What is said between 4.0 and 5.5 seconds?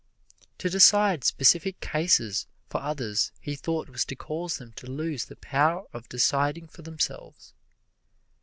to cause them to lose the